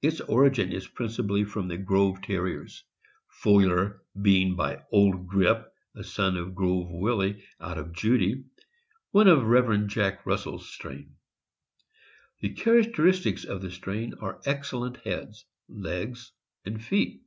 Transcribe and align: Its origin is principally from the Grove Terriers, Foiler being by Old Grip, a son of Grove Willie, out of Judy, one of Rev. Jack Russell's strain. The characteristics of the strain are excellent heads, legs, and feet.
Its 0.00 0.22
origin 0.22 0.72
is 0.72 0.88
principally 0.88 1.44
from 1.44 1.68
the 1.68 1.76
Grove 1.76 2.22
Terriers, 2.22 2.82
Foiler 3.44 4.00
being 4.22 4.56
by 4.56 4.82
Old 4.90 5.26
Grip, 5.26 5.70
a 5.94 6.02
son 6.02 6.38
of 6.38 6.54
Grove 6.54 6.88
Willie, 6.88 7.44
out 7.60 7.76
of 7.76 7.92
Judy, 7.92 8.44
one 9.10 9.28
of 9.28 9.44
Rev. 9.44 9.86
Jack 9.86 10.24
Russell's 10.24 10.72
strain. 10.72 11.16
The 12.40 12.54
characteristics 12.54 13.44
of 13.44 13.60
the 13.60 13.70
strain 13.70 14.14
are 14.14 14.40
excellent 14.46 14.96
heads, 15.04 15.44
legs, 15.68 16.32
and 16.64 16.82
feet. 16.82 17.20